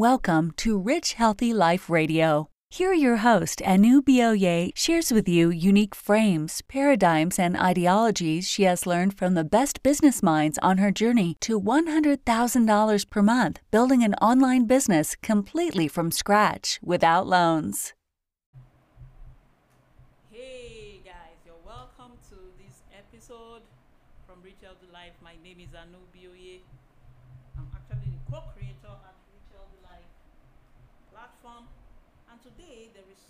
Welcome 0.00 0.52
to 0.52 0.78
Rich 0.78 1.12
Healthy 1.12 1.52
Life 1.52 1.90
Radio. 1.90 2.48
Here, 2.70 2.94
your 2.94 3.18
host, 3.18 3.60
Anu 3.66 4.00
Bioye, 4.00 4.72
shares 4.74 5.12
with 5.12 5.28
you 5.28 5.50
unique 5.50 5.94
frames, 5.94 6.62
paradigms, 6.62 7.38
and 7.38 7.54
ideologies 7.54 8.48
she 8.48 8.62
has 8.62 8.86
learned 8.86 9.12
from 9.18 9.34
the 9.34 9.44
best 9.44 9.82
business 9.82 10.22
minds 10.22 10.58
on 10.62 10.78
her 10.78 10.90
journey 10.90 11.36
to 11.40 11.60
$100,000 11.60 13.10
per 13.10 13.22
month 13.22 13.60
building 13.70 14.02
an 14.02 14.14
online 14.22 14.64
business 14.64 15.14
completely 15.16 15.86
from 15.86 16.10
scratch 16.10 16.80
without 16.82 17.26
loans. 17.26 17.92
Hey 20.30 21.02
guys, 21.04 21.36
you're 21.44 21.60
welcome 21.66 22.16
to 22.30 22.36
this 22.56 22.80
episode 22.96 23.60
from 24.26 24.40
Rich 24.42 24.62
Healthy 24.62 24.88
Life. 24.94 25.12
My 25.22 25.34
name 25.44 25.60
is 25.60 25.74
Anu 25.76 25.98
Bioye. 26.16 26.60
I'm 27.58 27.68
actually 27.76 28.08
the 28.16 28.32
co-creator 28.32 28.96
at 29.04 29.16
Rich 29.28 29.52
Healthy 29.52 29.76
Life 29.84 30.08
platform. 31.12 31.68
Today 32.42 32.88
there 32.96 33.04
is 33.12 33.20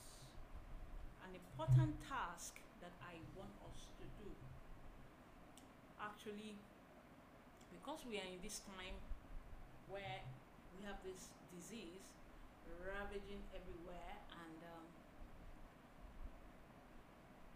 an 1.27 1.35
important 1.35 1.99
task 2.07 2.63
that 2.79 2.95
I 3.03 3.19
want 3.35 3.51
us 3.67 3.91
to 3.99 4.07
do. 4.23 4.31
Actually, 5.99 6.55
because 7.75 8.07
we 8.07 8.23
are 8.23 8.31
in 8.31 8.39
this 8.43 8.63
time 8.79 8.95
where 9.91 10.23
we 10.79 10.87
have 10.87 11.03
this 11.03 11.27
disease 11.51 12.15
ravaging 12.87 13.43
everywhere 13.51 14.15
and 14.31 14.59
um, 14.63 14.87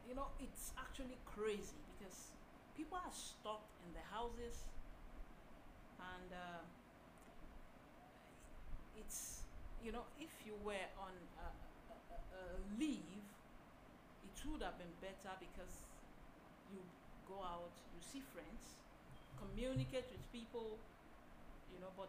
you 0.09 0.15
know 0.15 0.27
it's 0.43 0.73
actually 0.75 1.19
crazy 1.25 1.79
because 1.95 2.35
people 2.77 2.99
are 2.99 3.15
stuck 3.15 3.63
in 3.87 3.95
their 3.95 4.11
houses 4.11 4.67
and 6.03 6.31
uh, 6.35 6.63
it's 8.99 9.34
you 9.85 9.93
know 9.93 10.09
if 10.17 10.33
you 10.49 10.57
were 10.65 10.89
on 10.97 11.13
a, 11.37 11.49
a, 11.93 12.19
a, 12.41 12.43
leave 12.81 13.21
it 14.25 14.37
would 14.49 14.65
have 14.65 14.81
been 14.81 14.97
better 15.05 15.37
because 15.37 15.93
you 16.73 16.81
go 17.29 17.37
out 17.45 17.77
you 17.93 18.01
see 18.01 18.25
friends 18.33 18.81
communicate 19.37 20.09
with 20.09 20.25
people 20.33 20.81
you 21.69 21.79
know 21.85 21.93
but 22.01 22.09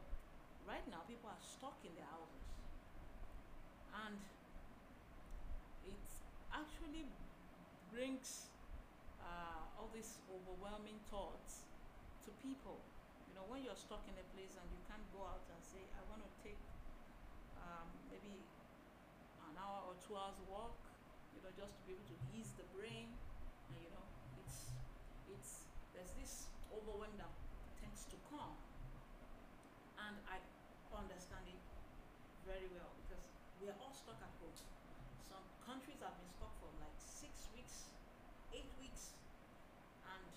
right 0.63 0.87
now 0.87 1.03
people 1.03 1.27
are 1.27 1.43
stuck 1.43 1.75
in 1.83 1.91
their 1.99 2.07
houses 2.07 2.47
and 4.07 4.19
it 5.83 6.07
actually 6.55 7.05
brings 7.91 8.55
uh, 9.21 9.79
all 9.79 9.89
these 9.93 10.19
overwhelming 10.27 10.99
thoughts 11.07 11.63
to 12.25 12.29
people. 12.43 12.81
You 13.29 13.33
know, 13.39 13.45
when 13.47 13.63
you're 13.63 13.77
stuck 13.77 14.03
in 14.09 14.15
a 14.19 14.25
place 14.35 14.57
and 14.59 14.67
you 14.67 14.81
can't 14.89 15.05
go 15.15 15.23
out 15.23 15.45
and 15.47 15.59
say, 15.63 15.79
I 15.95 16.01
want 16.11 16.25
to 16.25 16.29
take 16.43 16.59
um, 17.61 17.87
maybe 18.11 18.43
an 19.45 19.55
hour 19.59 19.87
or 19.87 19.95
two 20.01 20.15
hours 20.15 20.35
walk, 20.49 20.75
you 21.35 21.39
know, 21.43 21.51
just 21.55 21.75
to 21.77 21.81
be 21.87 21.95
able 21.95 22.07
to 22.09 22.17
ease 22.35 22.51
the 22.59 22.67
brain. 22.75 23.11
And, 23.71 23.77
you 23.79 23.91
know, 23.95 24.05
it's, 24.43 24.71
it's, 25.31 25.51
there's 25.95 26.13
this 26.19 26.51
overwhelm 26.71 27.15
that 27.19 27.31
tends 27.79 28.03
to 28.11 28.17
come. 28.31 28.55
And 29.95 30.15
I 30.27 30.43
understand 30.95 31.43
it 31.51 31.59
very 32.47 32.71
well 32.71 32.93
because 33.03 33.25
we 33.59 33.67
are 33.67 33.77
all 33.83 33.91
stuck 33.91 34.19
at 34.21 34.31
home. 34.39 34.55
Some 35.27 35.43
countries 35.65 35.99
have 35.99 36.15
been 36.15 36.31
stuck 36.31 36.53
for 36.61 36.71
like 36.79 36.95
six 37.01 37.51
weeks, 37.51 37.91
eight 38.55 38.69
weeks, 38.79 39.17
and 40.07 40.31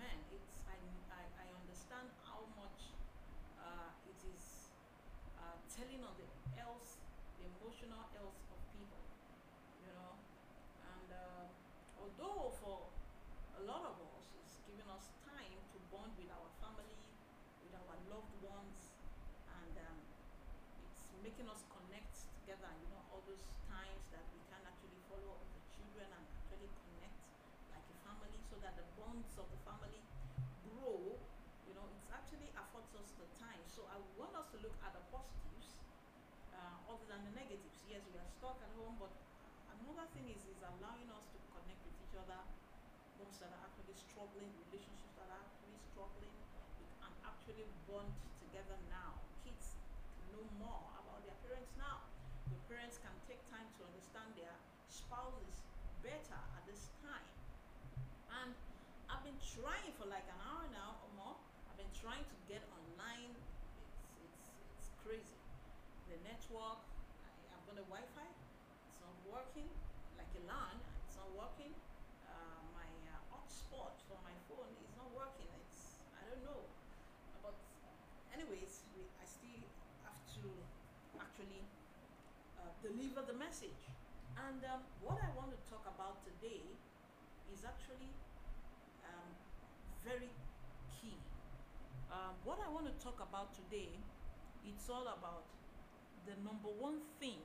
man, 0.00 0.16
it's 0.32 0.62
I 0.64 0.78
I, 1.12 1.22
I 1.44 1.46
understand 1.60 2.08
how 2.24 2.46
much 2.56 2.94
uh, 3.60 3.90
it 4.08 4.20
is 4.32 4.72
uh, 5.36 5.58
telling 5.76 6.00
on 6.00 6.16
the 6.16 6.24
health, 6.56 6.88
the 7.36 7.44
emotional 7.52 8.00
health 8.16 8.40
of 8.48 8.58
people, 8.72 9.04
you 9.84 9.92
know, 9.92 10.16
and 10.88 11.08
uh, 11.12 11.44
although 12.00 12.48
for 12.56 12.88
a 13.60 13.62
lot 13.68 13.84
of 13.84 13.96
us, 14.00 14.24
it's 14.40 14.56
giving 14.64 14.88
us 14.88 15.12
time 15.28 15.52
to 15.52 15.76
bond 15.92 16.16
with 16.16 16.32
our 16.32 16.48
family, 16.64 16.96
with 17.60 17.76
our 17.76 17.92
loved 18.08 18.32
ones, 18.40 18.96
and 19.52 19.74
um, 19.84 20.00
it's 20.80 20.96
making 21.20 21.44
us 21.52 21.60
connect 21.68 22.24
together. 22.40 22.72
You 22.80 22.88
know, 22.96 23.04
all 23.12 23.20
those 23.28 23.44
times 23.68 24.00
that 24.16 24.24
we 24.32 24.40
can 24.48 24.64
actually 24.64 24.96
follow 25.12 25.36
up 25.36 25.44
with 25.44 25.60
the 25.60 25.64
children 25.76 26.08
and 26.08 26.24
actually 26.40 26.72
connect 26.88 27.20
like 27.68 27.84
a 27.84 27.96
family, 28.00 28.40
so 28.48 28.56
that 28.64 28.80
the 28.80 28.86
bonds 28.96 29.36
of 29.36 29.44
the 29.52 29.60
family 29.68 30.00
grow. 30.72 31.20
You 31.68 31.74
know, 31.76 31.84
it's 31.92 32.08
actually 32.08 32.48
affords 32.56 32.96
us 32.96 33.12
the 33.20 33.28
time. 33.36 33.60
So 33.68 33.84
I 33.92 34.00
want 34.16 34.32
us 34.40 34.48
to 34.54 34.58
look 34.64 34.72
at 34.80 34.96
the 34.96 35.04
positives 35.12 35.46
uh, 35.46 35.55
other 36.86 37.06
than 37.10 37.22
the 37.26 37.34
negatives. 37.34 37.78
Yes, 37.90 38.02
we 38.10 38.18
are 38.18 38.30
stuck 38.38 38.58
at 38.62 38.70
home, 38.78 38.94
but 38.98 39.10
another 39.74 40.06
thing 40.14 40.30
is 40.30 40.42
is 40.46 40.62
allowing 40.62 41.10
us 41.10 41.26
to 41.34 41.38
connect 41.50 41.82
with 41.82 41.96
each 41.98 42.14
other. 42.14 42.40
Those 43.18 43.36
that 43.42 43.50
are 43.50 43.62
actually 43.66 43.96
struggling, 43.96 44.50
relationships 44.70 45.14
that 45.18 45.26
are 45.30 45.42
actually 45.42 45.78
struggling, 45.90 46.34
can 47.00 47.12
actually 47.26 47.66
bond 47.88 48.12
together 48.38 48.78
now. 48.92 49.18
Kids 49.42 49.74
know 50.30 50.44
more 50.60 50.84
about 51.00 51.24
their 51.26 51.36
parents 51.48 51.72
now. 51.80 52.06
The 52.52 52.60
parents 52.70 53.00
can 53.02 53.14
take 53.26 53.40
time 53.50 53.66
to 53.78 53.80
understand 53.88 54.36
their 54.36 54.54
spouses 54.86 55.66
better 56.04 56.38
at 56.54 56.62
this 56.68 56.92
time. 57.02 57.26
And 58.42 58.52
I've 59.10 59.24
been 59.26 59.38
trying 59.42 59.90
for 59.98 60.06
like 60.06 60.26
an 60.28 60.40
hour 60.44 60.66
now 60.70 61.02
or 61.02 61.10
more. 61.16 61.36
I've 61.66 61.78
been 61.80 61.94
trying 61.96 62.22
to 62.22 62.36
get 62.46 62.62
online. 62.70 63.32
It's 63.80 63.96
it's 64.22 64.42
it's 64.76 64.90
crazy. 65.02 65.45
The 66.06 66.18
network. 66.22 66.86
I, 67.26 67.30
I've 67.50 67.64
got 67.66 67.76
a 67.82 67.86
Wi-Fi. 67.90 68.28
It's 68.30 69.00
not 69.02 69.16
working. 69.26 69.66
Like 70.14 70.30
a 70.38 70.42
LAN. 70.46 70.78
It's 71.06 71.18
not 71.18 71.30
working. 71.34 71.74
Uh, 72.30 72.62
my 72.70 72.86
uh, 73.10 73.18
hotspot 73.34 73.98
for 74.06 74.14
my 74.22 74.34
phone 74.46 74.70
is 74.86 74.94
not 74.94 75.10
working. 75.10 75.50
It's 75.66 75.98
I 76.14 76.30
don't 76.30 76.46
know. 76.46 76.62
But 77.42 77.58
anyways, 78.30 78.86
we, 78.94 79.02
I 79.18 79.26
still 79.26 79.66
have 80.06 80.18
to 80.38 80.46
actually 81.18 81.66
uh, 82.62 82.70
deliver 82.86 83.26
the 83.26 83.34
message. 83.34 83.90
And 84.38 84.62
um, 84.70 84.86
what 85.02 85.18
I 85.18 85.30
want 85.34 85.50
to 85.50 85.60
talk 85.66 85.82
about 85.90 86.22
today 86.22 86.62
is 87.50 87.66
actually 87.66 88.14
um, 89.02 89.30
very 90.06 90.30
key. 90.94 91.18
Um, 92.14 92.38
what 92.46 92.62
I 92.62 92.70
want 92.70 92.86
to 92.86 92.94
talk 93.02 93.18
about 93.18 93.50
today, 93.58 93.90
it's 94.62 94.86
all 94.86 95.08
about 95.10 95.50
the 96.26 96.34
number 96.42 96.68
one 96.68 96.98
thing 97.22 97.40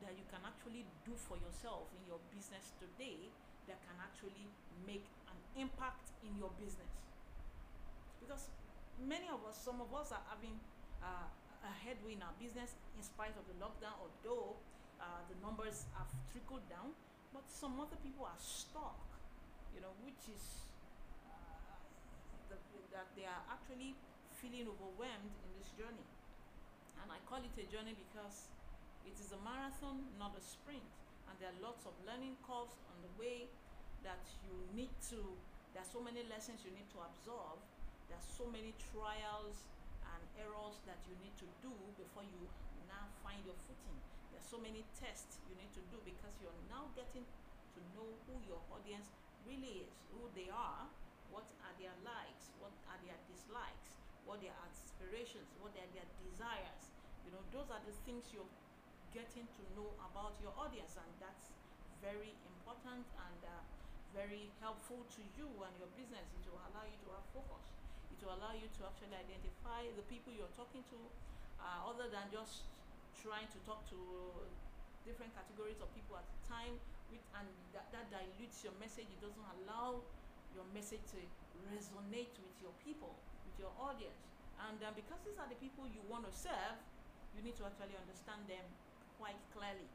that 0.00 0.16
you 0.16 0.24
can 0.32 0.40
actually 0.44 0.88
do 1.04 1.12
for 1.16 1.36
yourself 1.36 1.92
in 1.92 2.02
your 2.08 2.20
business 2.32 2.72
today 2.80 3.28
that 3.68 3.76
can 3.84 3.96
actually 4.00 4.48
make 4.88 5.04
an 5.28 5.38
impact 5.60 6.16
in 6.24 6.32
your 6.40 6.52
business. 6.56 6.88
Because 8.20 8.48
many 9.04 9.28
of 9.28 9.44
us, 9.44 9.60
some 9.60 9.84
of 9.84 9.92
us 9.92 10.10
are 10.16 10.24
having 10.32 10.56
uh, 11.04 11.28
a 11.60 11.72
headway 11.84 12.16
in 12.16 12.22
our 12.24 12.32
business 12.40 12.72
in 12.96 13.04
spite 13.04 13.36
of 13.36 13.44
the 13.44 13.56
lockdown, 13.60 13.92
although 14.00 14.56
uh, 14.96 15.20
the 15.28 15.36
numbers 15.44 15.84
have 16.00 16.08
trickled 16.32 16.64
down, 16.72 16.96
but 17.36 17.44
some 17.52 17.76
other 17.76 18.00
people 18.00 18.24
are 18.24 18.40
stuck, 18.40 18.96
you 19.76 19.84
know, 19.84 19.92
which 20.00 20.24
is 20.32 20.64
uh, 21.28 21.76
the, 22.48 22.56
that 22.96 23.12
they 23.12 23.28
are 23.28 23.44
actually 23.52 23.92
feeling 24.32 24.64
overwhelmed 24.72 25.36
in 25.44 25.50
this 25.60 25.68
journey. 25.76 26.08
And 27.02 27.12
I 27.12 27.18
call 27.28 27.40
it 27.44 27.54
a 27.58 27.66
journey 27.68 27.94
because 27.96 28.48
it 29.06 29.16
is 29.18 29.30
a 29.32 29.40
marathon, 29.46 30.02
not 30.18 30.34
a 30.34 30.42
sprint. 30.42 30.84
And 31.28 31.34
there 31.38 31.50
are 31.50 31.60
lots 31.62 31.86
of 31.86 31.94
learning 32.06 32.38
curves 32.46 32.78
on 32.90 32.96
the 33.02 33.12
way 33.20 33.50
that 34.06 34.22
you 34.46 34.54
need 34.74 34.94
to, 35.10 35.18
there 35.74 35.82
are 35.82 35.92
so 35.92 36.00
many 36.00 36.24
lessons 36.30 36.64
you 36.64 36.72
need 36.72 36.88
to 36.94 37.04
absorb. 37.04 37.60
There 38.08 38.16
are 38.16 38.28
so 38.38 38.46
many 38.48 38.72
trials 38.94 39.66
and 40.08 40.22
errors 40.38 40.80
that 40.86 40.96
you 41.04 41.12
need 41.20 41.34
to 41.42 41.48
do 41.60 41.74
before 41.98 42.24
you 42.24 42.48
now 42.86 43.10
find 43.20 43.42
your 43.42 43.58
footing. 43.66 43.98
There 44.30 44.38
are 44.38 44.48
so 44.48 44.62
many 44.62 44.86
tests 44.96 45.42
you 45.50 45.58
need 45.58 45.68
to 45.74 45.82
do 45.90 45.98
because 46.06 46.32
you're 46.38 46.62
now 46.70 46.88
getting 46.94 47.26
to 47.26 47.80
know 47.92 48.08
who 48.24 48.40
your 48.46 48.62
audience 48.72 49.10
really 49.44 49.84
is, 49.84 49.92
who 50.14 50.30
they 50.32 50.48
are, 50.48 50.88
what 51.28 51.44
are 51.66 51.74
their 51.76 51.92
likes, 52.06 52.48
what 52.62 52.72
are 52.88 52.96
their 53.04 53.18
dislikes, 53.28 54.00
what 54.26 54.42
their 54.42 54.54
aspirations, 54.66 55.46
what 55.62 55.72
are 55.78 55.90
their 55.94 56.08
desires. 56.20 56.90
You 57.24 57.30
know, 57.32 57.42
those 57.54 57.70
are 57.70 57.80
the 57.86 57.94
things 58.02 58.28
you're 58.34 58.50
getting 59.14 59.46
to 59.46 59.62
know 59.78 59.88
about 60.10 60.36
your 60.42 60.52
audience, 60.58 60.98
and 60.98 61.08
that's 61.22 61.48
very 62.02 62.34
important 62.44 63.06
and 63.06 63.40
uh, 63.46 63.54
very 64.12 64.50
helpful 64.60 65.06
to 65.16 65.22
you 65.38 65.48
and 65.62 65.72
your 65.78 65.88
business. 65.96 66.26
It 66.36 66.44
will 66.50 66.60
allow 66.70 66.84
you 66.84 66.98
to 67.06 67.08
have 67.16 67.26
focus. 67.32 67.64
It 68.12 68.18
will 68.20 68.36
allow 68.36 68.52
you 68.52 68.68
to 68.68 68.80
actually 68.84 69.16
identify 69.16 69.88
the 69.94 70.04
people 70.10 70.34
you're 70.34 70.52
talking 70.58 70.84
to, 70.92 71.00
uh, 71.62 71.88
other 71.88 72.10
than 72.12 72.28
just 72.28 72.68
trying 73.16 73.48
to 73.50 73.58
talk 73.64 73.82
to 73.88 73.98
different 75.06 75.32
categories 75.32 75.78
of 75.80 75.88
people 75.94 76.18
at 76.18 76.26
a 76.26 76.38
time, 76.44 76.74
with, 77.08 77.22
and 77.38 77.48
that, 77.72 77.88
that 77.94 78.10
dilutes 78.10 78.66
your 78.66 78.74
message. 78.82 79.06
It 79.06 79.20
doesn't 79.22 79.48
allow 79.62 80.02
your 80.54 80.66
message 80.74 81.04
to 81.14 81.18
resonate 81.70 82.34
with 82.40 82.56
your 82.60 82.74
people, 82.82 83.14
your 83.58 83.72
audience. 83.80 84.20
And 84.56 84.80
uh, 84.80 84.92
because 84.96 85.20
these 85.24 85.36
are 85.36 85.48
the 85.48 85.58
people 85.60 85.84
you 85.88 86.00
want 86.08 86.24
to 86.24 86.32
serve, 86.32 86.80
you 87.36 87.44
need 87.44 87.56
to 87.60 87.64
actually 87.68 87.96
understand 87.96 88.48
them 88.48 88.64
quite 89.20 89.36
clearly. 89.52 89.88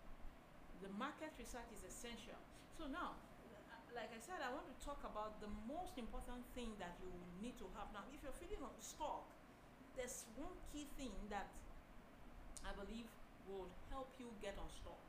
The 0.86 0.90
market 0.98 1.34
research 1.38 1.70
is 1.74 1.82
essential. 1.86 2.38
So 2.78 2.90
now, 2.90 3.18
uh, 3.18 3.78
like 3.94 4.10
I 4.14 4.22
said, 4.22 4.42
I 4.42 4.50
want 4.54 4.70
to 4.70 4.78
talk 4.82 5.02
about 5.06 5.42
the 5.42 5.50
most 5.66 5.98
important 5.98 6.46
thing 6.54 6.74
that 6.78 6.98
you 7.02 7.10
need 7.42 7.58
to 7.62 7.68
have 7.78 7.90
now. 7.94 8.06
If 8.14 8.22
you're 8.22 8.38
feeling 8.38 8.62
stuck, 8.82 9.26
there's 9.98 10.26
one 10.38 10.56
key 10.72 10.90
thing 10.98 11.14
that 11.30 11.50
I 12.66 12.72
believe 12.78 13.10
will 13.50 13.70
help 13.90 14.14
you 14.22 14.30
get 14.42 14.58
unstuck. 14.58 15.02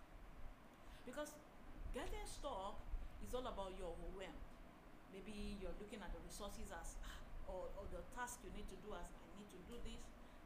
Because 1.05 1.37
getting 1.93 2.25
stuck 2.25 2.81
is 3.25 3.33
all 3.35 3.47
about 3.47 3.77
your 3.79 3.93
overwhelmed. 3.93 4.45
Maybe 5.13 5.61
you're 5.61 5.77
looking 5.77 6.01
at 6.01 6.11
the 6.11 6.21
resources 6.25 6.73
as 6.73 6.97
"Ah," 7.05 7.21
or, 7.49 7.69
or 7.79 7.85
the 7.91 8.03
task 8.15 8.41
you 8.45 8.51
need 8.55 8.69
to 8.71 8.79
do 8.85 8.93
as 8.95 9.07
I 9.07 9.31
need 9.39 9.51
to 9.53 9.61
do 9.71 9.77
this, 9.83 10.03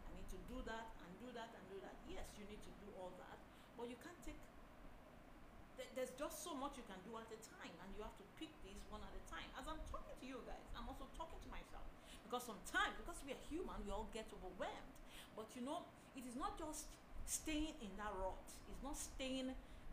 I 0.06 0.10
need 0.16 0.28
to 0.32 0.40
do 0.48 0.58
that 0.68 0.86
and 1.02 1.08
do 1.20 1.28
that 1.36 1.50
and 1.52 1.62
do 1.68 1.76
that. 1.84 1.94
Yes, 2.08 2.26
you 2.38 2.44
need 2.48 2.60
to 2.62 2.72
do 2.84 2.88
all 3.00 3.12
that, 3.20 3.38
but 3.76 3.88
you 3.90 3.96
can't 4.00 4.18
take 4.24 4.38
there- 5.76 5.92
there's 5.94 6.12
just 6.16 6.40
so 6.42 6.54
much 6.56 6.76
you 6.80 6.84
can 6.88 6.96
do 7.04 7.12
at 7.20 7.28
a 7.28 7.36
time 7.52 7.74
and 7.84 7.88
you 7.96 8.00
have 8.00 8.16
to 8.16 8.24
pick 8.40 8.48
this 8.64 8.80
one 8.88 9.02
at 9.04 9.12
a 9.12 9.22
time. 9.28 9.44
As 9.60 9.68
i'm 9.68 9.76
talking 9.92 10.16
to 10.16 10.24
you 10.26 10.40
guys 10.48 10.64
i'm 10.72 10.88
also 10.88 11.04
talking 11.16 11.36
to 11.36 11.48
myself 11.52 11.84
because 12.24 12.44
sometimes 12.48 12.96
because 12.96 13.20
we 13.28 13.32
are 13.36 13.42
human 13.52 13.76
we 13.84 13.92
all 13.92 14.08
get 14.12 14.24
overwhelmed. 14.32 14.92
But 15.36 15.52
you 15.54 15.60
know 15.60 15.84
it 16.16 16.24
is 16.24 16.32
not 16.36 16.56
just 16.56 16.88
staying 17.28 17.76
in 17.84 17.92
that 18.00 18.08
rut. 18.16 18.40
It's 18.72 18.82
not 18.82 18.96
staying 18.96 19.52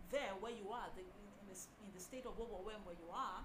there 0.10 0.32
where 0.40 0.54
you 0.56 0.72
are 0.72 0.88
the, 0.96 1.02
in, 1.04 1.28
in, 1.44 1.46
the, 1.52 1.58
in 1.84 1.90
the 1.92 2.00
state 2.00 2.24
of 2.26 2.40
overwhelm 2.40 2.80
where 2.88 2.96
you 2.96 3.10
are. 3.12 3.44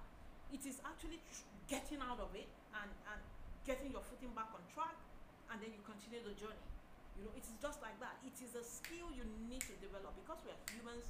It 0.54 0.62
is 0.64 0.78
actually 0.86 1.18
getting 1.66 1.98
out 2.00 2.20
of 2.20 2.30
it 2.38 2.46
and, 2.78 2.90
and 3.10 3.20
getting 3.68 3.92
your 3.92 4.02
footing 4.08 4.32
back 4.32 4.48
on 4.56 4.64
track 4.72 4.96
and 5.52 5.60
then 5.60 5.68
you 5.68 5.84
continue 5.84 6.24
the 6.24 6.32
journey 6.40 6.64
you 7.20 7.22
know 7.28 7.32
it 7.36 7.44
is 7.44 7.52
just 7.60 7.84
like 7.84 7.94
that 8.00 8.16
it 8.24 8.34
is 8.40 8.56
a 8.56 8.64
skill 8.64 9.12
you 9.12 9.28
need 9.44 9.60
to 9.60 9.76
develop 9.84 10.16
because 10.16 10.40
we 10.40 10.48
are 10.48 10.62
humans 10.72 11.04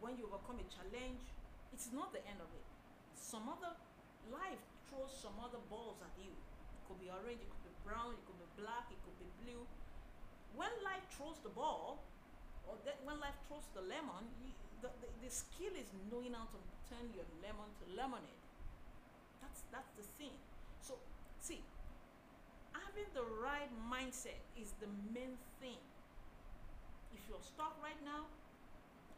when 0.00 0.16
you 0.20 0.28
overcome 0.28 0.60
a 0.60 0.66
challenge, 0.68 1.24
it's 1.72 1.88
not 1.92 2.12
the 2.12 2.20
end 2.28 2.40
of 2.40 2.50
it. 2.52 2.66
Some 3.16 3.48
other 3.48 3.72
life 4.28 4.60
throws 4.88 5.12
some 5.12 5.36
other 5.40 5.60
balls 5.72 6.00
at 6.04 6.12
you. 6.20 6.32
It 6.32 6.82
could 6.86 7.00
be 7.00 7.08
orange, 7.08 7.40
it 7.40 7.48
could 7.48 7.64
be 7.64 7.74
brown, 7.82 8.12
it 8.12 8.22
could 8.28 8.38
be 8.38 8.48
black, 8.60 8.86
it 8.92 9.00
could 9.02 9.18
be 9.18 9.28
blue. 9.44 9.62
When 10.54 10.72
life 10.84 11.04
throws 11.16 11.40
the 11.40 11.52
ball, 11.52 12.00
or 12.68 12.76
that 12.84 12.98
when 13.06 13.18
life 13.22 13.36
throws 13.46 13.66
the 13.72 13.84
lemon, 13.84 14.26
you, 14.42 14.50
the, 14.82 14.90
the, 15.00 15.08
the 15.22 15.30
skill 15.30 15.72
is 15.74 15.88
knowing 16.10 16.34
how 16.34 16.48
to 16.50 16.58
turn 16.90 17.06
your 17.14 17.26
lemon 17.40 17.68
to 17.82 17.84
lemonade. 17.94 18.42
That's 19.40 19.62
that's 19.70 19.90
the 19.94 20.06
thing. 20.18 20.34
So 20.82 20.98
see, 21.46 21.62
having 22.74 23.06
the 23.14 23.22
right 23.38 23.70
mindset 23.86 24.42
is 24.58 24.74
the 24.82 24.90
main 25.14 25.38
thing. 25.62 25.78
If 27.14 27.22
you're 27.30 27.42
stuck 27.42 27.78
right 27.82 27.98
now, 28.02 28.26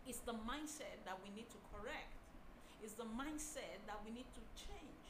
it's 0.04 0.20
the 0.28 0.36
mindset 0.44 1.00
that 1.08 1.16
we 1.24 1.32
need 1.32 1.48
to 1.48 1.58
correct. 1.72 2.12
It's 2.84 2.94
the 2.94 3.08
mindset 3.08 3.80
that 3.88 3.98
we 4.04 4.12
need 4.12 4.28
to 4.36 4.42
change. 4.52 5.04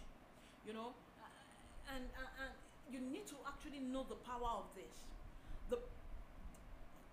You 0.67 0.75
know, 0.75 0.95
Uh, 1.19 1.95
and, 1.95 2.05
and, 2.19 2.29
and 2.39 2.53
you 2.93 3.01
need 3.01 3.27
to 3.27 3.37
actually 3.47 3.81
know 3.81 4.07
the 4.07 4.19
power 4.23 4.63
of 4.63 4.67
this. 4.79 4.97
The 5.71 5.79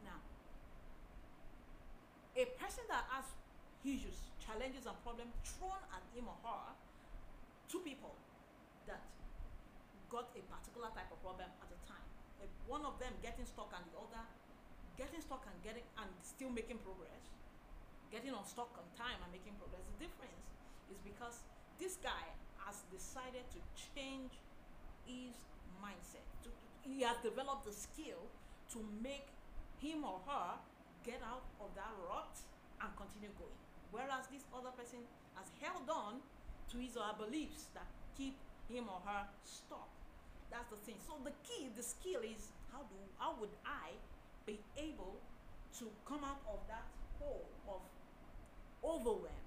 now, 0.06 0.20
a 2.36 2.46
person 2.62 2.84
that 2.94 3.06
has 3.10 3.26
issues, 3.84 4.30
challenges, 4.40 4.86
and 4.86 4.98
problems 5.04 5.34
thrown 5.44 5.82
at 5.94 6.04
him 6.14 6.28
or 6.28 6.38
her, 6.46 6.74
two 7.70 7.82
people 7.82 8.14
that 8.88 9.02
got 10.16 10.32
a 10.32 10.42
particular 10.48 10.88
type 10.96 11.12
of 11.12 11.20
problem 11.20 11.52
at 11.60 11.68
a 11.68 11.80
time. 11.84 12.08
If 12.40 12.48
one 12.72 12.88
of 12.88 12.96
them 13.04 13.12
getting 13.20 13.44
stuck 13.44 13.76
and 13.76 13.84
the 13.92 14.00
other 14.00 14.24
getting 14.96 15.20
stuck 15.20 15.44
and 15.44 15.56
getting 15.60 15.84
and 16.00 16.08
still 16.24 16.48
making 16.48 16.80
progress, 16.80 17.36
getting 18.12 18.32
on 18.32 18.48
unstuck 18.48 18.72
on 18.80 18.88
time 18.96 19.20
and 19.20 19.30
making 19.32 19.56
progress. 19.60 19.84
The 20.00 20.08
difference 20.08 20.48
is 20.88 21.00
because 21.04 21.44
this 21.76 22.00
guy 22.00 22.32
has 22.64 22.88
decided 22.88 23.44
to 23.52 23.60
change 23.76 24.40
his 25.04 25.36
mindset. 25.84 26.24
To, 26.48 26.50
he 26.88 27.04
has 27.04 27.20
developed 27.20 27.68
the 27.68 27.76
skill 27.76 28.24
to 28.72 28.80
make 29.04 29.28
him 29.84 30.08
or 30.08 30.24
her 30.32 30.56
get 31.04 31.20
out 31.22 31.44
of 31.60 31.70
that 31.76 31.92
rut 32.08 32.40
and 32.82 32.90
continue 32.96 33.36
going. 33.36 33.60
Whereas 33.92 34.32
this 34.32 34.48
other 34.56 34.72
person 34.74 35.04
has 35.36 35.52
held 35.60 35.92
on 35.92 36.24
to 36.72 36.76
his 36.80 36.96
or 36.96 37.04
her 37.04 37.18
beliefs 37.20 37.68
that 37.76 37.86
keep 38.16 38.40
him 38.72 38.88
or 38.88 39.04
her 39.04 39.28
stuck. 39.44 39.95
That's 40.52 40.70
the 40.70 40.80
thing. 40.88 40.96
So 41.06 41.18
the 41.24 41.34
key, 41.44 41.70
the 41.76 41.84
skill 41.84 42.22
is 42.22 42.54
how 42.72 42.84
do 42.88 42.98
how 43.18 43.36
would 43.40 43.54
I 43.66 43.96
be 44.46 44.60
able 44.78 45.18
to 45.80 45.86
come 46.08 46.24
out 46.24 46.40
of 46.48 46.62
that 46.68 46.86
hole 47.20 47.50
of 47.68 47.82
overwhelm 48.84 49.46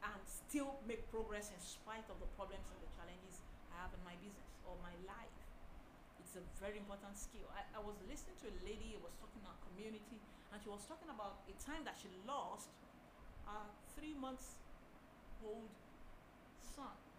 and 0.00 0.20
still 0.24 0.80
make 0.88 1.04
progress 1.12 1.52
in 1.52 1.60
spite 1.60 2.06
of 2.08 2.16
the 2.22 2.30
problems 2.38 2.64
and 2.72 2.80
the 2.80 2.90
challenges 2.96 3.42
I 3.68 3.84
have 3.84 3.92
in 3.92 4.00
my 4.06 4.16
business 4.22 4.48
or 4.64 4.78
my 4.80 4.94
life. 5.04 5.36
It's 6.24 6.38
a 6.38 6.44
very 6.62 6.78
important 6.78 7.18
skill. 7.18 7.44
I, 7.52 7.66
I 7.74 7.80
was 7.82 7.98
listening 8.08 8.38
to 8.44 8.46
a 8.48 8.56
lady 8.64 8.96
who 8.96 9.04
was 9.04 9.12
talking 9.20 9.42
about 9.44 9.60
community 9.72 10.22
and 10.54 10.56
she 10.62 10.70
was 10.70 10.86
talking 10.88 11.10
about 11.10 11.44
a 11.50 11.54
time 11.60 11.84
that 11.84 11.98
she 12.00 12.08
lost 12.24 12.70
a 13.44 13.66
three 13.98 14.14
months 14.16 14.56
old 15.44 15.68
son. 16.62 17.09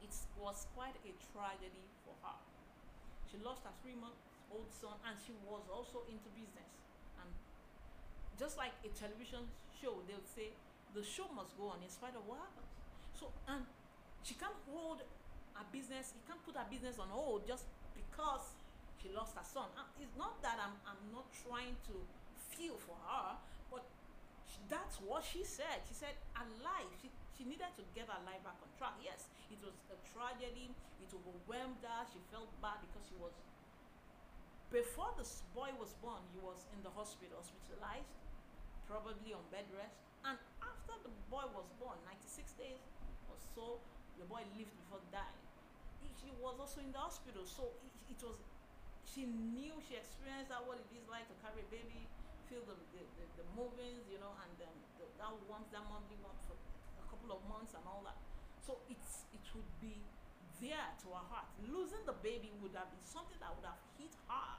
It 0.00 0.12
was 0.40 0.66
quite 0.74 0.96
a 1.04 1.12
tragedy 1.32 1.86
for 2.04 2.16
her. 2.24 2.38
She 3.28 3.38
lost 3.44 3.62
her 3.62 3.74
three 3.84 3.94
month 3.94 4.18
old 4.50 4.66
son 4.74 4.98
and 5.06 5.14
she 5.22 5.32
was 5.46 5.62
also 5.70 6.02
into 6.10 6.26
business. 6.34 6.72
And 7.22 7.30
just 8.34 8.58
like 8.58 8.74
a 8.82 8.90
television 8.90 9.46
show, 9.78 10.02
they 10.10 10.18
would 10.18 10.26
say 10.26 10.50
the 10.92 11.04
show 11.06 11.30
must 11.30 11.54
go 11.54 11.70
on 11.70 11.78
in 11.84 11.90
spite 11.90 12.18
of 12.18 12.26
what 12.26 12.42
happens. 12.42 12.72
So 13.14 13.30
and 13.46 13.62
she 14.26 14.34
can't 14.34 14.56
hold 14.66 15.06
her 15.54 15.66
business, 15.70 16.12
he 16.16 16.22
can't 16.26 16.42
put 16.42 16.56
her 16.56 16.66
business 16.66 16.98
on 16.98 17.08
hold 17.12 17.46
just 17.46 17.68
because 17.94 18.58
she 18.98 19.08
lost 19.14 19.36
her 19.38 19.46
son. 19.46 19.70
It's 20.02 20.16
not 20.18 20.42
that 20.42 20.58
I'm 20.58 20.76
I'm 20.84 21.00
not 21.14 21.30
trying 21.32 21.78
to 21.88 21.94
feel 22.52 22.76
for 22.76 22.98
her, 23.08 23.38
but 23.70 23.86
she, 24.44 24.60
that's 24.68 24.98
what 25.00 25.24
she 25.24 25.46
said. 25.46 25.86
She 25.88 25.94
said 25.94 26.18
her 26.36 26.48
life, 26.60 26.90
she, 27.00 27.08
she 27.38 27.44
needed 27.48 27.70
to 27.78 27.84
get 27.94 28.10
her 28.10 28.20
life 28.26 28.42
back 28.44 28.58
on 28.60 28.68
track. 28.76 28.98
Yes, 29.00 29.30
it 29.50 29.60
was 29.62 29.76
a 29.90 29.98
tragedy, 30.14 30.70
it 31.02 31.10
overwhelmed 31.10 31.82
her, 31.82 32.02
she 32.08 32.22
felt 32.30 32.48
bad 32.62 32.78
because 32.86 33.04
she 33.06 33.18
was 33.18 33.34
before 34.70 35.10
this 35.18 35.42
boy 35.50 35.74
was 35.82 35.98
born, 35.98 36.22
he 36.30 36.38
was 36.38 36.62
in 36.70 36.78
the 36.86 36.94
hospital, 36.94 37.42
hospitalized, 37.42 38.06
probably 38.86 39.34
on 39.34 39.42
bed 39.50 39.66
rest. 39.74 39.98
And 40.22 40.38
after 40.62 40.94
the 41.02 41.10
boy 41.26 41.42
was 41.50 41.66
born, 41.82 41.98
96 42.06 42.54
days 42.54 42.78
or 43.26 43.34
so, 43.58 43.82
the 44.22 44.26
boy 44.30 44.46
lived 44.54 44.70
before 44.86 45.02
dying. 45.10 45.42
She 46.22 46.30
was 46.38 46.54
also 46.54 46.78
in 46.78 46.94
the 46.94 47.02
hospital, 47.02 47.42
so 47.50 47.74
it, 47.82 48.14
it 48.14 48.20
was. 48.22 48.38
She 49.02 49.26
knew, 49.26 49.74
she 49.90 49.98
experienced 49.98 50.54
that 50.54 50.62
what 50.62 50.78
it 50.78 50.86
is 50.94 51.02
like 51.10 51.26
to 51.26 51.34
carry 51.42 51.66
a 51.66 51.68
baby, 51.72 52.06
feel 52.46 52.62
the 52.62 52.78
the, 52.94 53.02
the, 53.18 53.24
the 53.42 53.46
movings, 53.58 54.06
you 54.06 54.22
know, 54.22 54.30
and 54.38 54.50
then 54.60 54.70
the, 55.02 55.08
that 55.18 55.34
once 55.50 55.66
that 55.74 55.82
monthly 55.90 56.20
one 56.22 56.36
for 56.46 56.54
a 56.54 57.04
couple 57.10 57.34
of 57.34 57.42
months 57.50 57.74
and 57.74 57.82
all 57.90 58.06
that. 58.06 58.14
So 58.60 58.78
it's 58.92 59.24
it 59.32 59.44
would 59.56 59.68
be 59.80 59.96
there 60.60 60.92
to 61.04 61.06
her 61.16 61.26
heart. 61.32 61.48
Losing 61.64 62.04
the 62.04 62.16
baby 62.20 62.52
would 62.60 62.76
have 62.76 62.92
been 62.92 63.02
something 63.04 63.36
that 63.40 63.50
would 63.56 63.64
have 63.64 63.80
hit 63.96 64.12
her, 64.28 64.50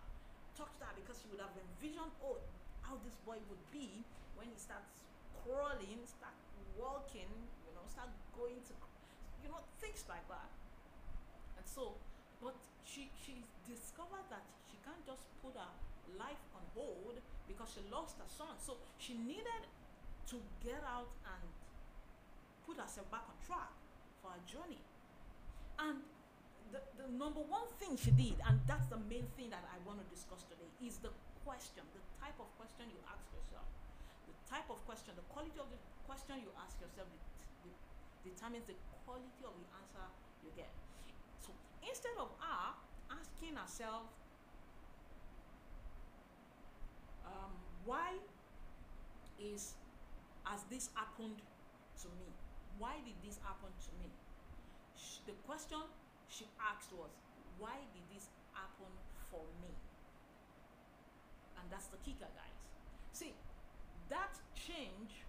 touched 0.58 0.82
her 0.82 0.92
because 0.98 1.22
she 1.22 1.30
would 1.30 1.40
have 1.42 1.54
envisioned, 1.54 2.12
oh, 2.26 2.42
how 2.82 2.98
this 3.06 3.14
boy 3.22 3.38
would 3.48 3.66
be 3.70 4.02
when 4.34 4.50
he 4.50 4.58
starts 4.58 5.00
crawling, 5.46 6.02
start 6.10 6.34
walking, 6.74 7.30
you 7.70 7.72
know, 7.78 7.86
start 7.86 8.10
going 8.34 8.58
to, 8.66 8.74
you 9.46 9.50
know, 9.54 9.62
things 9.78 10.02
like 10.10 10.26
that. 10.28 10.50
And 11.58 11.66
so, 11.70 11.94
but 12.42 12.58
she 12.84 13.14
she 13.14 13.46
discovered 13.70 14.26
that 14.34 14.44
she 14.66 14.82
can't 14.82 15.06
just 15.06 15.30
put 15.46 15.54
her 15.54 15.74
life 16.18 16.42
on 16.58 16.66
hold 16.74 17.22
because 17.46 17.70
she 17.78 17.86
lost 17.94 18.18
her 18.18 18.28
son. 18.28 18.58
So 18.58 18.82
she 18.98 19.14
needed 19.14 19.70
to 20.34 20.38
get 20.66 20.82
out 20.82 21.14
and 21.22 21.46
put 22.66 22.82
herself 22.82 23.06
back 23.14 23.30
on 23.30 23.38
track 23.46 23.81
for 24.22 24.30
her 24.32 24.44
journey. 24.46 24.80
And 25.82 26.02
the, 26.72 26.80
the 26.96 27.08
number 27.12 27.42
one 27.42 27.68
thing 27.82 27.98
she 27.98 28.12
did, 28.12 28.38
and 28.48 28.62
that's 28.70 28.88
the 28.88 29.02
main 29.10 29.28
thing 29.36 29.50
that 29.50 29.66
I 29.68 29.78
want 29.84 30.00
to 30.00 30.08
discuss 30.14 30.46
today, 30.48 30.70
is 30.80 31.02
the 31.02 31.12
question, 31.44 31.84
the 31.92 32.04
type 32.22 32.38
of 32.40 32.48
question 32.56 32.88
you 32.94 33.02
ask 33.10 33.26
yourself. 33.34 33.66
The 34.30 34.36
type 34.48 34.70
of 34.70 34.80
question, 34.86 35.18
the 35.18 35.26
quality 35.34 35.58
of 35.60 35.68
the 35.74 35.80
question 36.06 36.40
you 36.40 36.52
ask 36.62 36.78
yourself 36.80 37.10
det- 37.10 37.28
det- 37.66 37.82
determines 38.24 38.66
the 38.70 38.78
quality 39.04 39.44
of 39.44 39.54
the 39.58 39.68
answer 39.76 40.06
you 40.46 40.52
get. 40.56 40.70
So 41.42 41.52
instead 41.82 42.16
of 42.22 42.30
her 42.40 42.78
asking 43.10 43.56
herself, 43.58 44.06
um, 47.26 47.54
why 47.86 48.20
is 49.40 49.76
has 50.44 50.64
this 50.70 50.90
happened 50.96 51.42
to 52.02 52.08
me? 52.20 52.30
Why 52.82 52.98
did 53.06 53.14
this 53.22 53.38
happen 53.46 53.70
to 53.70 53.92
me? 54.02 54.10
Sh- 54.98 55.22
the 55.30 55.38
question 55.46 55.78
she 56.26 56.50
asked 56.58 56.90
was, 56.98 57.14
why 57.62 57.78
did 57.94 58.02
this 58.10 58.26
happen 58.58 58.90
for 59.30 59.46
me? 59.62 59.70
And 61.62 61.70
that's 61.70 61.94
the 61.94 62.02
kicker, 62.02 62.26
guys. 62.34 62.58
See, 63.14 63.38
that 64.10 64.34
change 64.58 65.22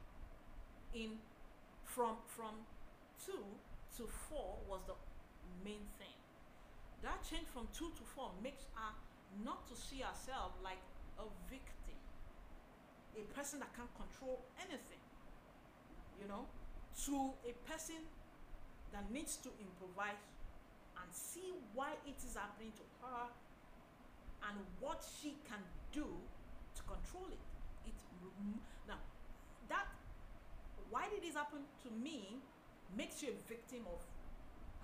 in 0.97 1.21
from 1.85 2.17
from 2.25 2.65
two 3.21 3.45
to 4.01 4.09
for 4.09 4.57
was 4.65 4.81
the 4.89 4.97
main 5.61 5.85
thing. 6.01 6.17
That 7.05 7.21
change 7.21 7.53
from 7.53 7.69
two 7.77 7.93
to 7.93 8.05
for 8.17 8.33
makes 8.41 8.65
her 8.81 8.97
not 9.45 9.69
to 9.69 9.77
see 9.77 10.01
herself 10.01 10.57
like 10.65 10.81
a 11.21 11.29
victim, 11.53 12.01
a 13.13 13.29
person 13.37 13.61
that 13.61 13.77
can't 13.77 13.93
control 13.93 14.41
anything, 14.57 15.05
you 16.17 16.25
know, 16.25 16.49
to 17.07 17.33
a 17.49 17.53
person 17.69 18.05
that 18.93 19.09
needs 19.11 19.37
to 19.41 19.49
improvise 19.59 20.21
and 21.01 21.09
see 21.11 21.53
why 21.75 21.97
it 22.07 22.19
is 22.21 22.37
happening 22.37 22.73
to 22.77 22.85
her 23.01 23.27
and 24.49 24.59
what 24.81 25.01
she 25.01 25.35
can 25.49 25.61
do 25.93 26.07
to 26.77 26.83
control 26.85 27.27
it. 27.33 27.41
It 27.89 27.97
now 28.87 29.01
that 29.69 29.89
why 30.91 31.09
did 31.09 31.25
this 31.25 31.35
happen 31.35 31.65
to 31.83 31.89
me 31.91 32.39
makes 32.97 33.23
you 33.23 33.33
a 33.33 33.39
victim 33.49 33.89
of 33.89 34.01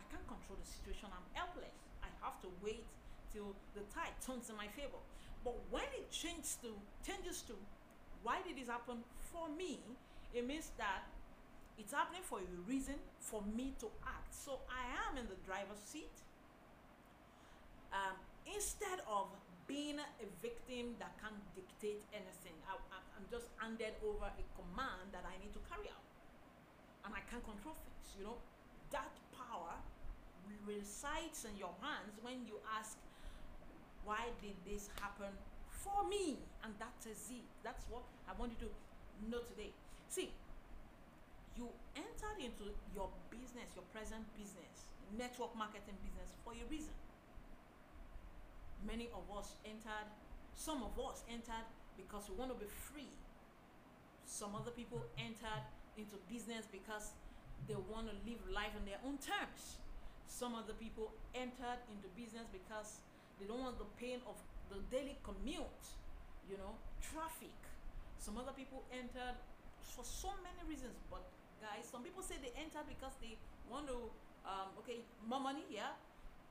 I 0.00 0.04
can't 0.08 0.24
control 0.24 0.56
the 0.56 0.64
situation. 0.64 1.12
I'm 1.12 1.28
helpless. 1.36 1.76
I 2.00 2.08
have 2.24 2.40
to 2.40 2.48
wait 2.64 2.84
till 3.28 3.52
the 3.76 3.84
tide 3.92 4.16
turns 4.24 4.48
in 4.48 4.56
my 4.56 4.68
favor. 4.72 4.98
But 5.44 5.54
when 5.70 5.86
it 5.92 6.10
changes 6.10 6.56
to 6.64 6.72
changes 7.04 7.44
to 7.52 7.54
why 8.22 8.40
did 8.42 8.56
this 8.56 8.68
happen 8.68 9.04
for 9.30 9.48
me, 9.52 9.80
it 10.34 10.46
means 10.46 10.72
that 10.78 11.04
it's 11.78 11.94
happening 11.94 12.26
for 12.26 12.42
a 12.42 12.50
reason 12.66 12.98
for 13.22 13.40
me 13.54 13.72
to 13.78 13.86
act. 14.02 14.34
So 14.34 14.58
I 14.66 14.82
am 15.06 15.16
in 15.16 15.30
the 15.30 15.38
driver's 15.46 15.78
seat. 15.78 16.10
Um, 17.94 18.18
instead 18.44 19.00
of 19.06 19.30
being 19.70 19.96
a 20.02 20.26
victim 20.42 20.98
that 20.98 21.14
can't 21.22 21.38
dictate 21.54 22.02
anything, 22.12 22.58
I, 22.66 22.74
I'm 22.90 23.26
just 23.30 23.46
handed 23.62 23.94
over 24.02 24.26
a 24.26 24.44
command 24.58 25.14
that 25.14 25.22
I 25.22 25.38
need 25.38 25.54
to 25.54 25.62
carry 25.70 25.86
out. 25.88 26.02
And 27.06 27.14
I 27.14 27.22
can't 27.30 27.44
control 27.46 27.78
things, 27.78 28.18
you 28.18 28.26
know. 28.26 28.36
That 28.90 29.14
power 29.32 29.78
resides 30.66 31.46
in 31.46 31.54
your 31.56 31.72
hands 31.80 32.18
when 32.20 32.42
you 32.44 32.58
ask, 32.74 32.98
why 34.04 34.32
did 34.42 34.56
this 34.66 34.90
happen 35.00 35.30
for 35.70 36.02
me? 36.08 36.40
And 36.64 36.74
that 36.82 36.96
is 37.06 37.30
it. 37.30 37.44
That's 37.62 37.84
what 37.88 38.02
I 38.26 38.32
want 38.34 38.52
you 38.56 38.66
to 38.66 38.70
know 39.30 39.44
today. 39.44 39.70
See, 40.08 40.32
you 41.58 41.66
entered 41.98 42.38
into 42.38 42.70
your 42.94 43.10
business, 43.34 43.74
your 43.74 43.84
present 43.90 44.22
business, 44.38 44.86
network 45.18 45.50
marketing 45.58 45.98
business 46.06 46.30
for 46.46 46.54
a 46.54 46.64
reason. 46.70 46.94
Many 48.86 49.10
of 49.10 49.26
us 49.34 49.58
entered, 49.66 50.06
some 50.54 50.86
of 50.86 50.94
us 51.02 51.26
entered 51.26 51.66
because 51.98 52.30
we 52.30 52.38
want 52.38 52.54
to 52.54 52.58
be 52.62 52.70
free. 52.70 53.10
Some 54.22 54.54
other 54.54 54.70
people 54.70 55.02
entered 55.18 55.66
into 55.98 56.14
business 56.30 56.70
because 56.70 57.10
they 57.66 57.74
want 57.74 58.06
to 58.06 58.14
live 58.22 58.38
life 58.54 58.70
on 58.78 58.86
their 58.86 59.02
own 59.02 59.18
terms. 59.18 59.82
Some 60.30 60.54
other 60.54 60.78
people 60.78 61.10
entered 61.34 61.82
into 61.90 62.06
business 62.14 62.46
because 62.54 63.02
they 63.42 63.50
don't 63.50 63.58
want 63.58 63.82
the 63.82 63.90
pain 63.98 64.22
of 64.30 64.38
the 64.70 64.78
daily 64.94 65.18
commute, 65.26 65.84
you 66.46 66.54
know, 66.54 66.78
traffic. 67.02 67.54
Some 68.22 68.38
other 68.38 68.54
people 68.54 68.86
entered 68.94 69.34
for 69.82 70.04
so 70.04 70.30
many 70.46 70.62
reasons, 70.68 70.94
but 71.10 71.26
guys, 71.60 71.86
some 71.86 72.02
people 72.02 72.22
say 72.22 72.36
they 72.40 72.54
enter 72.58 72.82
because 72.86 73.14
they 73.20 73.36
want 73.70 73.86
to, 73.88 74.10
um, 74.46 74.70
okay, 74.82 75.02
more 75.26 75.40
money, 75.40 75.64
yeah, 75.70 75.94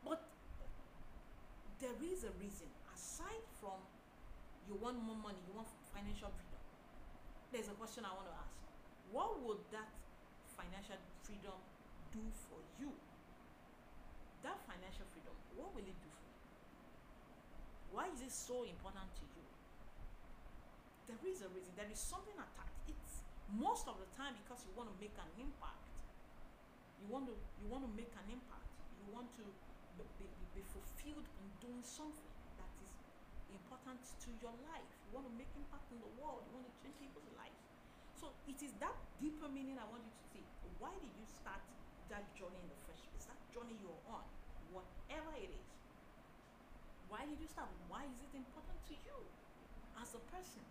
but 0.03 0.23
there 1.79 1.97
is 2.03 2.23
a 2.23 2.33
reason 2.41 2.67
aside 2.93 3.45
from 3.61 3.77
you 4.67 4.75
want 4.75 4.99
more 4.99 5.17
money, 5.17 5.39
you 5.47 5.53
want 5.55 5.67
financial 5.95 6.27
freedom. 6.33 6.61
There's 7.53 7.71
a 7.71 7.77
question 7.79 8.03
I 8.03 8.11
want 8.11 8.27
to 8.27 8.35
ask 8.35 8.57
what 9.11 9.39
would 9.47 9.63
that 9.71 9.87
financial 10.59 10.99
freedom 11.23 11.55
do 12.11 12.23
for 12.51 12.59
you? 12.75 12.91
That 14.43 14.59
financial 14.67 15.07
freedom, 15.15 15.31
what 15.55 15.71
will 15.71 15.87
it 15.87 15.95
do 15.95 16.09
for 16.11 16.27
you? 16.27 16.35
Why 17.95 18.05
is 18.11 18.19
it 18.19 18.33
so 18.35 18.67
important 18.67 19.07
to 19.15 19.23
you? 19.31 19.45
There 21.07 21.21
is 21.23 21.39
a 21.39 21.49
reason. 21.55 21.71
There 21.79 21.87
is 21.87 21.99
something 21.99 22.35
attached. 22.35 22.83
It's 22.91 23.23
most 23.55 23.87
of 23.87 23.95
the 23.95 24.09
time 24.19 24.35
because 24.43 24.67
you 24.67 24.73
want 24.75 24.91
to 24.91 24.97
make 24.99 25.15
an 25.15 25.31
impact. 25.39 25.87
You 26.99 27.07
want 27.07 27.31
to 27.31 27.35
you 27.63 27.67
want 27.71 27.87
to 27.87 27.91
make 27.95 28.11
an 28.11 28.27
impact. 28.27 28.67
You 28.99 29.07
want 29.15 29.31
to 29.39 29.45
be, 29.95 30.03
be, 30.19 30.27
be 30.59 30.63
fulfilled 30.67 31.27
in 31.39 31.47
doing 31.63 31.79
something 31.85 32.33
that 32.59 32.71
is 32.83 32.91
important 33.55 34.03
to 34.03 34.29
your 34.43 34.53
life. 34.67 34.91
You 35.07 35.15
want 35.15 35.25
to 35.31 35.33
make 35.39 35.49
impact 35.55 35.87
in 35.95 35.99
the 36.03 36.11
world. 36.19 36.43
You 36.49 36.59
want 36.59 36.67
to 36.67 36.75
change 36.83 36.97
people's 36.99 37.31
lives. 37.39 37.61
So 38.19 38.33
it 38.49 38.59
is 38.59 38.73
that 38.83 38.97
deeper 39.21 39.47
meaning 39.47 39.79
I 39.79 39.87
want 39.87 40.03
you 40.03 40.11
to 40.11 40.23
see. 40.33 40.43
Why 40.81 40.91
did 40.99 41.13
you 41.15 41.25
start 41.29 41.61
that 42.11 42.25
journey 42.35 42.59
in 42.59 42.67
the 42.67 42.81
first 42.89 43.05
place? 43.13 43.25
That 43.29 43.39
journey 43.53 43.77
you're 43.79 44.01
on, 44.09 44.25
whatever 44.73 45.31
it 45.37 45.53
is. 45.53 45.69
Why 47.07 47.23
did 47.23 47.39
you 47.39 47.47
start? 47.47 47.71
Why 47.87 48.03
is 48.03 48.19
it 48.19 48.33
important 48.35 48.77
to 48.91 48.95
you 49.07 49.17
as 50.01 50.11
a 50.17 50.21
person? 50.33 50.65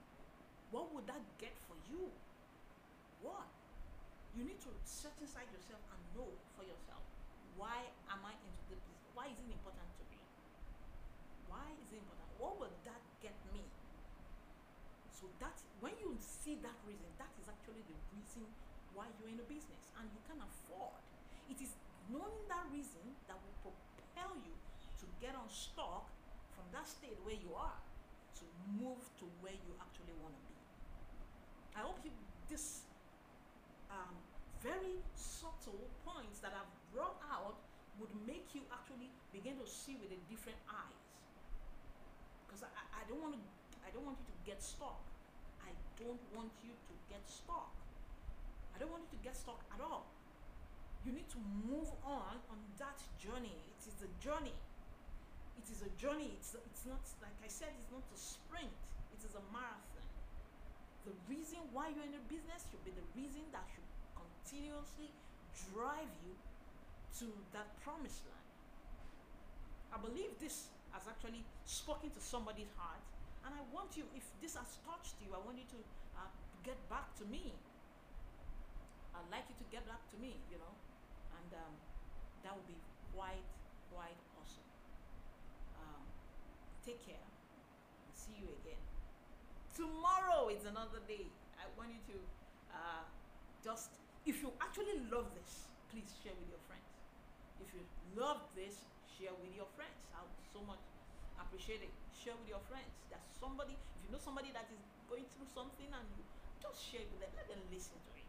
What 0.70 0.92
would 0.92 1.06
that 1.08 1.22
get 1.40 1.54
for 1.64 1.78
you? 1.88 2.12
What? 3.26 3.50
You 4.38 4.46
need 4.46 4.62
to 4.62 4.70
search 4.86 5.18
inside 5.18 5.50
yourself 5.50 5.82
and 5.90 5.98
know 6.14 6.30
for 6.54 6.62
yourself. 6.62 7.02
Why 7.58 7.90
am 8.06 8.22
I 8.22 8.38
into 8.38 8.62
the 8.70 8.78
business? 8.78 9.10
Why 9.18 9.26
is 9.26 9.38
it 9.42 9.50
important 9.50 9.90
to 9.98 10.04
me? 10.12 10.20
Why 11.50 11.66
is 11.82 11.90
it 11.90 11.98
important? 11.98 12.28
What 12.38 12.54
will 12.62 12.74
that 12.86 13.02
get 13.18 13.34
me? 13.50 13.66
So 15.10 15.26
that 15.40 15.56
when 15.80 15.96
you 15.98 16.14
see 16.20 16.60
that 16.62 16.76
reason, 16.86 17.08
that 17.18 17.32
is 17.40 17.48
actually 17.50 17.82
the 17.88 17.98
reason 18.14 18.46
why 18.92 19.10
you're 19.18 19.32
in 19.32 19.40
a 19.40 19.48
business 19.48 19.90
and 19.98 20.06
you 20.12 20.20
can 20.28 20.38
afford. 20.38 21.00
It 21.50 21.58
is 21.58 21.74
knowing 22.12 22.44
that 22.46 22.68
reason 22.70 23.16
that 23.26 23.40
will 23.40 23.74
propel 23.96 24.36
you 24.44 24.54
to 25.02 25.06
get 25.18 25.34
unstuck 25.34 26.06
from 26.54 26.66
that 26.76 26.86
state 26.86 27.16
where 27.26 27.40
you 27.40 27.56
are 27.56 27.80
to 28.38 28.44
move 28.76 29.00
to 29.18 29.24
where 29.40 29.56
you 29.56 29.72
actually 29.80 30.12
want 30.20 30.36
to 30.36 30.44
be. 30.44 30.56
I 31.72 31.80
hope 31.84 31.98
you 32.04 32.12
this 32.52 32.85
um, 33.90 34.14
very 34.62 34.98
subtle 35.14 35.86
points 36.04 36.40
that 36.40 36.52
I've 36.56 36.72
brought 36.92 37.20
out 37.30 37.60
would 38.00 38.12
make 38.26 38.52
you 38.52 38.62
actually 38.72 39.08
begin 39.32 39.56
to 39.58 39.66
see 39.66 39.96
with 39.96 40.12
a 40.12 40.20
different 40.28 40.58
eyes. 40.68 41.04
Because 42.46 42.64
I, 42.64 42.70
I 42.92 43.02
don't 43.08 43.20
want 43.20 43.34
to 43.34 43.42
I 43.86 43.94
don't 43.94 44.02
want 44.02 44.18
you 44.18 44.26
to 44.26 44.38
get 44.42 44.58
stuck 44.58 44.98
I 45.66 45.72
don't 46.04 46.20
want 46.36 46.52
you 46.60 46.76
to 46.76 46.94
get 47.08 47.24
stuck. 47.24 47.72
I 48.74 48.78
don't 48.78 48.92
want 48.92 49.08
you 49.08 49.16
to 49.16 49.24
get 49.24 49.34
stuck 49.34 49.64
at 49.72 49.80
all. 49.80 50.04
You 51.08 51.12
need 51.16 51.28
to 51.32 51.40
move 51.64 51.88
on 52.04 52.36
on 52.52 52.58
that 52.76 53.00
journey. 53.16 53.56
It 53.72 53.80
is 53.88 53.96
a 54.04 54.10
journey. 54.20 54.52
It 55.56 55.66
is 55.72 55.80
a 55.80 55.90
journey. 55.96 56.36
It's, 56.36 56.52
it's 56.52 56.84
not, 56.84 57.00
like 57.24 57.32
I 57.40 57.48
said, 57.48 57.72
it's 57.80 57.88
not 57.88 58.04
a 58.12 58.18
sprint, 58.18 58.76
it 59.16 59.24
is 59.24 59.32
a 59.32 59.44
marathon. 59.48 59.95
The 61.06 61.14
reason 61.30 61.62
why 61.70 61.94
you're 61.94 62.02
in 62.02 62.18
a 62.18 62.24
business 62.26 62.66
should 62.66 62.82
be 62.82 62.90
the 62.90 63.06
reason 63.14 63.46
that 63.54 63.62
should 63.70 63.86
continuously 64.18 65.14
drive 65.70 66.10
you 66.26 66.34
to 67.22 67.30
that 67.54 67.70
promised 67.86 68.26
land. 68.26 68.50
I 69.94 70.02
believe 70.02 70.34
this 70.42 70.74
has 70.90 71.06
actually 71.06 71.46
spoken 71.64 72.10
to 72.10 72.20
somebody's 72.20 72.74
heart 72.74 73.00
and 73.46 73.54
I 73.54 73.62
want 73.70 73.94
you, 73.94 74.02
if 74.18 74.26
this 74.42 74.58
has 74.58 74.66
touched 74.82 75.14
you, 75.22 75.30
I 75.30 75.38
want 75.38 75.54
you 75.54 75.68
to 75.70 75.80
uh, 76.18 76.26
get 76.66 76.74
back 76.90 77.14
to 77.22 77.24
me. 77.30 77.54
I'd 79.14 79.30
like 79.30 79.46
you 79.46 79.54
to 79.62 79.66
get 79.70 79.86
back 79.86 80.02
to 80.10 80.16
me, 80.18 80.34
you 80.50 80.58
know, 80.58 80.74
and 81.38 81.50
um, 81.54 81.74
that 82.42 82.50
would 82.58 82.66
be 82.66 82.74
quite, 83.14 83.46
quite 83.94 84.18
awesome. 84.42 84.66
Um, 85.78 86.02
take 86.82 86.98
care 87.06 87.22
and 87.22 88.10
see 88.18 88.34
you 88.42 88.50
again. 88.66 88.82
Tomorrow 89.76 90.48
is 90.48 90.64
another 90.64 91.04
day. 91.04 91.28
I 91.60 91.68
want 91.76 91.92
you 91.92 92.00
to 92.08 92.16
uh, 92.72 93.04
just, 93.60 93.92
if 94.24 94.40
you 94.40 94.48
actually 94.56 95.04
love 95.12 95.28
this, 95.36 95.68
please 95.92 96.08
share 96.24 96.32
with 96.32 96.48
your 96.48 96.64
friends. 96.64 96.88
If 97.60 97.68
you 97.76 97.84
love 98.16 98.40
this, 98.56 98.88
share 99.04 99.36
with 99.36 99.52
your 99.52 99.68
friends. 99.76 100.00
I 100.16 100.24
would 100.24 100.40
so 100.48 100.64
much 100.64 100.80
appreciate 101.36 101.84
it. 101.84 101.92
Share 102.16 102.32
with 102.40 102.48
your 102.48 102.64
friends 102.72 102.88
That 103.12 103.20
somebody, 103.36 103.76
if 103.76 104.00
you 104.00 104.16
know 104.16 104.22
somebody 104.24 104.48
that 104.56 104.64
is 104.72 104.80
going 105.12 105.28
through 105.36 105.44
something 105.52 105.92
and 105.92 106.04
you 106.16 106.24
just 106.56 106.80
share 106.80 107.04
it 107.04 107.12
with 107.12 107.20
them, 107.20 107.36
let 107.36 107.44
them 107.44 107.60
listen 107.68 108.00
to 108.00 108.12
it. 108.16 108.24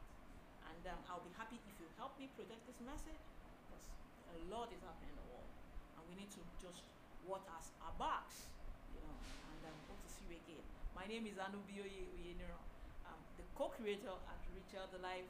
And 0.68 0.84
um, 0.92 1.00
I'll 1.08 1.24
be 1.24 1.32
happy 1.40 1.64
if 1.64 1.76
you 1.80 1.88
help 1.96 2.12
me 2.20 2.28
project 2.36 2.60
this 2.68 2.84
message 2.84 3.24
because 3.64 3.88
a 4.36 4.52
lot 4.52 4.68
is 4.76 4.84
happening 4.84 5.16
in 5.16 5.20
the 5.24 5.28
world. 5.32 5.52
And 5.96 6.04
we 6.12 6.20
need 6.20 6.32
to 6.36 6.44
just 6.60 6.84
watch 7.24 7.48
us 7.56 7.72
our 7.80 7.96
backs, 7.96 8.52
you 8.92 9.00
know, 9.00 9.16
and 9.16 9.72
um, 9.72 9.78
hope 9.88 10.04
to 10.04 10.12
see 10.12 10.28
you 10.28 10.44
again. 10.44 10.68
My 10.98 11.06
name 11.06 11.28
is 11.30 11.38
Anubioye 11.38 12.10
Uyeniro. 12.18 12.58
I'm 13.06 13.22
the 13.38 13.46
co-creator 13.54 14.18
at 14.34 14.42
Richard 14.50 14.90
the 14.90 14.98
Life 14.98 15.30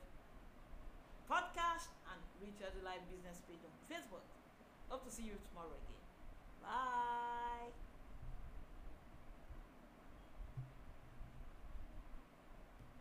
podcast 1.28 1.92
and 2.08 2.24
Richard 2.40 2.72
the 2.80 2.86
Life 2.88 3.04
business 3.12 3.44
page 3.44 3.60
on 3.68 3.76
Facebook. 3.92 4.24
Hope 4.88 5.04
to 5.04 5.12
see 5.12 5.24
you 5.24 5.36
tomorrow 5.52 5.76
again. 5.76 6.04
Bye. 6.64 7.87